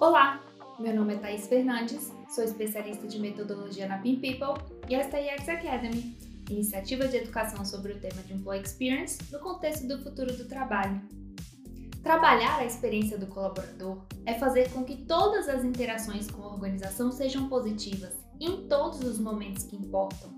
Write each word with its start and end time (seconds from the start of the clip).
Olá, 0.00 0.40
meu 0.78 0.94
nome 0.94 1.12
é 1.12 1.18
Thaís 1.18 1.46
Fernandes, 1.46 2.10
sou 2.34 2.42
especialista 2.42 3.06
de 3.06 3.18
metodologia 3.18 3.86
na 3.86 3.98
Pin 3.98 4.16
People 4.16 4.54
e 4.88 4.94
esta 4.94 5.18
é 5.18 5.28
a 5.28 5.34
EX 5.34 5.46
Academy, 5.46 6.16
iniciativa 6.48 7.06
de 7.06 7.18
educação 7.18 7.66
sobre 7.66 7.92
o 7.92 8.00
tema 8.00 8.22
de 8.22 8.32
Employee 8.32 8.62
Experience 8.62 9.18
no 9.30 9.38
contexto 9.40 9.86
do 9.86 10.02
futuro 10.02 10.34
do 10.34 10.46
trabalho. 10.46 11.02
Trabalhar 12.02 12.60
a 12.60 12.64
experiência 12.64 13.18
do 13.18 13.26
colaborador 13.26 13.98
é 14.24 14.32
fazer 14.32 14.72
com 14.72 14.84
que 14.84 14.96
todas 15.04 15.50
as 15.50 15.66
interações 15.66 16.30
com 16.30 16.44
a 16.44 16.54
organização 16.54 17.12
sejam 17.12 17.46
positivas 17.50 18.16
em 18.40 18.66
todos 18.68 19.00
os 19.00 19.18
momentos 19.18 19.64
que 19.64 19.76
importam. 19.76 20.34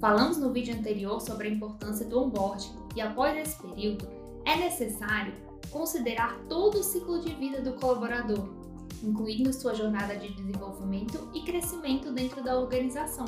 Falamos 0.00 0.38
no 0.38 0.52
vídeo 0.52 0.74
anterior 0.74 1.20
sobre 1.20 1.46
a 1.46 1.52
importância 1.52 2.04
do 2.04 2.20
onboarding 2.20 2.74
e 2.96 3.00
após 3.00 3.36
esse 3.36 3.62
período 3.62 4.08
é 4.44 4.56
necessário 4.56 5.34
considerar 5.70 6.36
todo 6.48 6.80
o 6.80 6.82
ciclo 6.82 7.20
de 7.20 7.32
vida 7.34 7.60
do 7.60 7.74
colaborador, 7.74 8.57
incluindo 9.02 9.52
sua 9.52 9.74
jornada 9.74 10.16
de 10.16 10.32
desenvolvimento 10.32 11.30
e 11.34 11.42
crescimento 11.42 12.12
dentro 12.12 12.42
da 12.42 12.58
organização. 12.58 13.26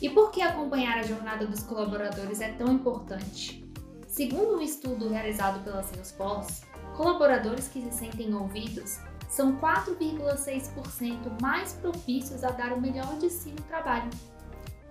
E 0.00 0.10
por 0.10 0.30
que 0.30 0.42
acompanhar 0.42 0.98
a 0.98 1.02
jornada 1.02 1.46
dos 1.46 1.62
colaboradores 1.62 2.40
é 2.40 2.52
tão 2.52 2.72
importante? 2.72 3.64
Segundo 4.06 4.56
um 4.56 4.60
estudo 4.60 5.08
realizado 5.08 5.62
pela 5.64 5.82
Salesforce, 5.82 6.62
colaboradores 6.96 7.68
que 7.68 7.82
se 7.82 7.90
sentem 7.90 8.34
ouvidos 8.34 8.98
são 9.28 9.56
4,6% 9.56 11.40
mais 11.40 11.72
propícios 11.74 12.44
a 12.44 12.50
dar 12.50 12.72
o 12.72 12.80
melhor 12.80 13.18
de 13.18 13.28
si 13.28 13.50
no 13.50 13.62
trabalho. 13.62 14.10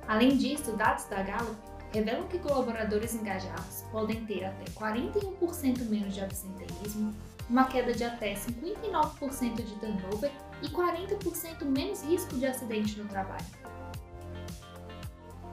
Além 0.08 0.38
disso, 0.38 0.73
dados 0.73 1.06
da 1.06 1.23
Gallup 1.23 1.56
revelam 1.92 2.28
que 2.28 2.38
colaboradores 2.40 3.16
engajados 3.16 3.84
podem 3.92 4.26
ter 4.26 4.44
até 4.44 4.66
41% 4.72 5.90
menos 5.90 6.14
de 6.14 6.22
absenteísmo, 6.22 7.14
uma 7.49 7.66
queda 7.66 7.94
de 7.94 8.03
até 8.03 8.33
59% 8.33 9.56
de 9.56 9.75
turnover 9.75 10.31
e 10.61 10.67
40% 10.67 11.66
menos 11.66 12.03
risco 12.03 12.36
de 12.38 12.45
acidente 12.45 12.97
no 12.97 13.08
trabalho. 13.08 13.45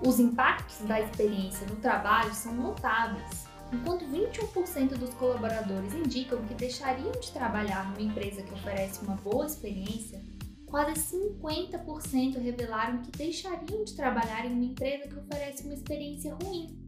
Os 0.05 0.19
impactos 0.19 0.80
da 0.86 1.00
experiência 1.00 1.67
no 1.67 1.77
trabalho 1.77 2.34
são 2.34 2.55
notáveis. 2.55 3.47
Enquanto 3.72 4.05
21% 4.05 4.98
dos 4.98 5.14
colaboradores 5.14 5.94
indicam 5.94 6.44
que 6.44 6.55
deixariam 6.55 7.12
de 7.12 7.30
trabalhar 7.30 7.89
numa 7.91 8.02
empresa 8.02 8.42
que 8.42 8.52
oferece 8.52 9.02
uma 9.05 9.17
boa 9.17 9.47
experiência, 9.47 10.20
quase 10.67 11.17
50% 11.17 12.39
revelaram 12.39 13.02
que 13.02 13.11
deixariam 13.12 13.84
de 13.84 13.95
trabalhar 13.95 14.45
em 14.45 14.52
uma 14.52 14.64
empresa 14.64 15.08
que 15.08 15.19
oferece 15.19 15.64
uma 15.64 15.74
experiência 15.74 16.34
ruim. 16.42 16.81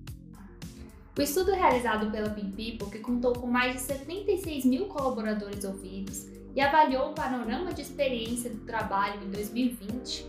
O 1.17 1.23
estudo 1.23 1.53
realizado 1.53 2.11
pela 2.11 2.29
People, 2.31 2.91
que 2.91 2.99
contou 2.99 3.35
com 3.35 3.47
mais 3.47 3.75
de 3.75 3.83
76 3.83 4.65
mil 4.65 4.87
colaboradores 4.87 5.65
ouvidos 5.65 6.27
e 6.57 6.61
avaliou 6.61 7.11
o 7.11 7.15
panorama 7.15 7.73
de 7.73 7.83
experiência 7.83 8.51
do 8.51 8.65
trabalho 8.67 9.23
em 9.23 9.31
2020, 9.31 10.27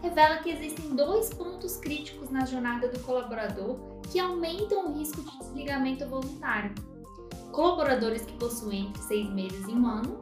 revela 0.00 0.36
que 0.36 0.50
existem 0.50 0.94
dois 0.94 1.34
pontos 1.34 1.76
críticos 1.78 2.30
na 2.30 2.46
jornada 2.46 2.86
do 2.86 3.00
colaborador 3.00 3.80
que 4.12 4.20
aumentam 4.20 4.86
o 4.86 4.96
risco 4.96 5.20
de 5.22 5.38
desligamento 5.38 6.06
voluntário. 6.06 6.72
Colaboradores 7.50 8.22
que 8.22 8.34
possuem 8.34 8.86
entre 8.86 9.02
seis 9.02 9.28
meses 9.30 9.66
e 9.66 9.72
um 9.72 9.88
ano 9.88 10.20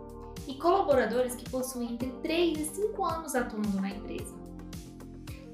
e 0.49 0.55
colaboradores 0.55 1.35
que 1.35 1.49
possuem 1.51 1.93
entre 1.93 2.09
3 2.23 2.59
e 2.59 2.65
5 2.65 3.05
anos 3.05 3.35
atuando 3.35 3.81
na 3.83 3.91
empresa. 3.91 4.35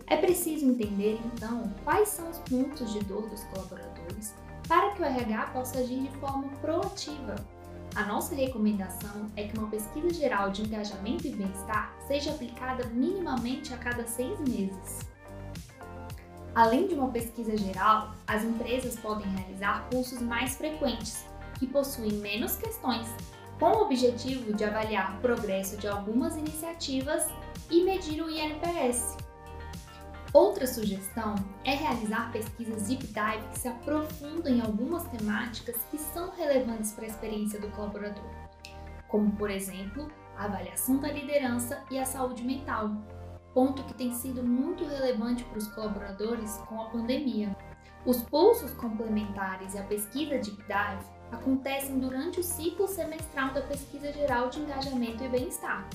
É 0.07 0.17
preciso 0.19 0.67
entender, 0.67 1.19
então, 1.35 1.73
quais 1.83 2.11
são 2.11 2.31
os 2.31 2.39
pontos 2.39 2.93
de 2.93 3.01
dor 3.01 3.29
dos 3.29 3.43
colaboradores 3.45 4.35
para 4.69 4.93
que 4.93 5.03
o 5.03 5.05
RH 5.05 5.47
possa 5.53 5.79
agir 5.79 6.03
de 6.03 6.11
forma 6.19 6.49
proativa. 6.61 7.35
A 7.95 8.05
nossa 8.05 8.35
recomendação 8.35 9.27
é 9.37 9.45
que 9.45 9.59
uma 9.59 9.69
pesquisa 9.69 10.11
geral 10.15 10.51
de 10.51 10.63
engajamento 10.63 11.27
e 11.27 11.35
bem-estar 11.35 11.95
seja 12.07 12.31
aplicada 12.31 12.87
minimamente 12.87 13.75
a 13.75 13.77
cada 13.77 14.07
seis 14.07 14.39
meses. 14.41 15.01
Além 16.55 16.87
de 16.87 16.95
uma 16.95 17.09
pesquisa 17.09 17.57
geral, 17.57 18.15
as 18.27 18.45
empresas 18.45 18.99
podem 18.99 19.27
realizar 19.35 19.87
cursos 19.91 20.21
mais 20.21 20.57
frequentes, 20.57 21.27
que 21.59 21.67
possuem 21.67 22.13
menos 22.13 22.57
questões, 22.57 23.07
com 23.59 23.67
o 23.67 23.83
objetivo 23.83 24.53
de 24.55 24.65
avaliar 24.65 25.17
o 25.17 25.21
progresso 25.21 25.77
de 25.77 25.87
algumas 25.87 26.37
iniciativas 26.37 27.27
e 27.71 27.85
medir 27.85 28.23
o 28.23 28.29
INPS, 28.29 29.17
Outra 30.33 30.67
sugestão 30.67 31.35
é 31.63 31.75
realizar 31.75 32.33
pesquisas 32.33 32.89
deep 32.89 33.07
dive 33.07 33.49
que 33.53 33.59
se 33.59 33.69
aprofundam 33.69 34.51
em 34.51 34.63
algumas 34.63 35.05
temáticas 35.09 35.77
que 35.91 35.99
são 35.99 36.31
relevantes 36.31 36.93
para 36.93 37.05
a 37.05 37.09
experiência 37.09 37.61
do 37.61 37.69
colaborador, 37.69 38.25
como, 39.09 39.31
por 39.33 39.51
exemplo, 39.51 40.11
a 40.39 40.47
avaliação 40.47 40.97
da 40.99 41.13
liderança 41.13 41.85
e 41.91 41.99
a 41.99 42.07
saúde 42.07 42.43
mental, 42.45 42.97
ponto 43.53 43.85
que 43.85 43.93
tem 43.93 44.15
sido 44.15 44.43
muito 44.43 44.87
relevante 44.87 45.45
para 45.45 45.59
os 45.59 45.69
colaboradores 45.69 46.57
com 46.67 46.81
a 46.81 46.87
pandemia. 46.87 47.55
Os 48.07 48.23
pulsos 48.23 48.71
complementares 48.73 49.75
e 49.75 49.79
a 49.79 49.85
pesquisa 49.85 50.39
deep 50.39 50.63
dive 50.63 51.05
acontecem 51.31 51.99
durante 51.99 52.41
o 52.41 52.43
ciclo 52.43 52.89
semestral 52.89 53.53
da 53.53 53.61
pesquisa 53.61 54.11
geral 54.11 54.49
de 54.49 54.61
engajamento 54.61 55.23
e 55.23 55.29
bem-estar, 55.29 55.87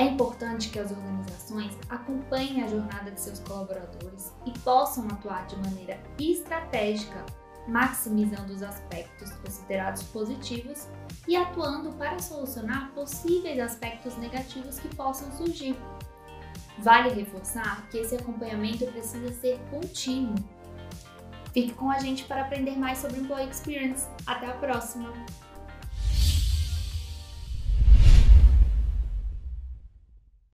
é 0.00 0.04
importante 0.04 0.70
que 0.70 0.78
as 0.78 0.90
organizações 0.90 1.76
acompanhem 1.90 2.62
a 2.62 2.68
jornada 2.68 3.10
de 3.10 3.20
seus 3.20 3.38
colaboradores 3.40 4.32
e 4.46 4.58
possam 4.60 5.06
atuar 5.08 5.46
de 5.46 5.56
maneira 5.56 6.00
estratégica, 6.18 7.22
maximizando 7.68 8.50
os 8.50 8.62
aspectos 8.62 9.30
considerados 9.32 10.02
positivos 10.04 10.88
e 11.28 11.36
atuando 11.36 11.92
para 11.92 12.18
solucionar 12.18 12.90
possíveis 12.92 13.60
aspectos 13.60 14.16
negativos 14.16 14.78
que 14.78 14.88
possam 14.96 15.30
surgir. 15.32 15.76
Vale 16.78 17.10
reforçar 17.10 17.86
que 17.90 17.98
esse 17.98 18.16
acompanhamento 18.16 18.86
precisa 18.86 19.30
ser 19.34 19.60
contínuo. 19.70 20.34
Fique 21.52 21.74
com 21.74 21.90
a 21.90 21.98
gente 21.98 22.24
para 22.24 22.40
aprender 22.40 22.78
mais 22.78 22.96
sobre 22.96 23.20
Employee 23.20 23.50
Experience. 23.50 24.08
Até 24.26 24.46
a 24.46 24.54
próxima! 24.54 25.12